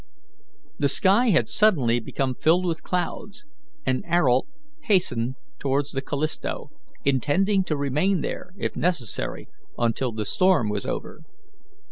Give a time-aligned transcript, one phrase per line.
[0.79, 3.45] The sky had suddenly become filled with clouds,
[3.85, 4.47] and Ayrault
[4.85, 6.71] hastened towards the Callisto,
[7.05, 11.21] intending to remain there, if necessary, until the storm was over.